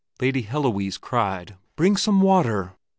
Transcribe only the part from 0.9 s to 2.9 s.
cried, "Bring some water!"